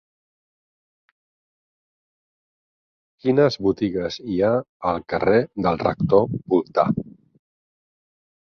Quines 3.25 3.59
botigues 3.67 4.19
hi 4.31 4.39
ha 4.41 4.51
al 4.93 5.05
carrer 5.15 5.39
del 5.67 5.81
Rector 5.87 6.27
Voltà? 6.57 6.91